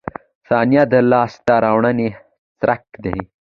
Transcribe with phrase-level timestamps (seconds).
[0.47, 2.09] •ثانیه د لاسته راوړنې
[2.59, 3.17] څرک دی.